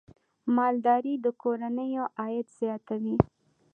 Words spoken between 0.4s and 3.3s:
مالدارۍ د کورنیو عاید زیاتوي.